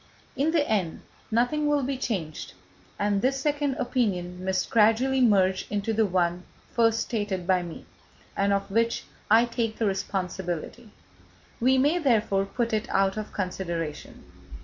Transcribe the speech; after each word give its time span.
In 0.35 0.49
the 0.49 0.67
end, 0.67 1.01
nothing 1.29 1.67
will 1.67 1.83
be 1.83 1.95
changed, 1.95 2.53
and 2.97 3.21
this 3.21 3.39
second 3.39 3.75
opinion 3.75 4.43
must 4.43 4.71
gradually 4.71 5.21
merge 5.21 5.67
into 5.69 5.93
the 5.93 6.07
one 6.07 6.41
first 6.73 7.01
stated 7.01 7.45
by 7.45 7.61
me, 7.61 7.85
and 8.35 8.51
of 8.51 8.71
which 8.71 9.03
I 9.29 9.45
take 9.45 9.77
the 9.77 9.85
responsibility. 9.85 10.89
We 11.59 11.77
may, 11.77 11.99
therefore, 11.99 12.45
put 12.47 12.73
it 12.73 12.89
out 12.89 13.15
of 13.15 13.31
consideration. 13.31 14.23